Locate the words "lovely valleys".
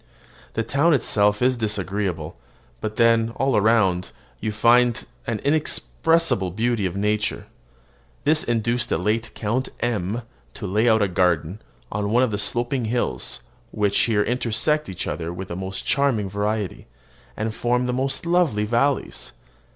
18.25-19.33